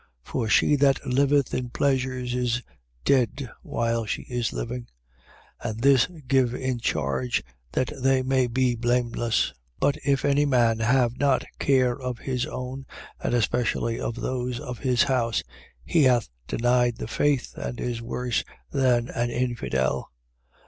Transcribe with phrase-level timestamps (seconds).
[0.25, 0.31] 5:6.
[0.31, 2.63] For she that liveth in pleasures is
[3.05, 4.87] dead while she is living.
[5.63, 5.69] 5:7.
[5.69, 7.43] And this give in charge,
[7.73, 9.49] that they may be blameless.
[9.79, 9.79] 5:8.
[9.79, 12.87] But if any man have not care of his own
[13.23, 15.43] and especially of those of his house,
[15.85, 20.09] he hath denied the faith and is worse than an infidel.